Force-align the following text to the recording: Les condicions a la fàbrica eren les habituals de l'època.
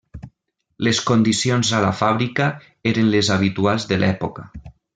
Les 0.87 1.01
condicions 1.09 1.69
a 1.79 1.81
la 1.85 1.91
fàbrica 1.99 2.47
eren 2.93 3.13
les 3.17 3.33
habituals 3.39 3.87
de 3.93 4.01
l'època. 4.05 4.49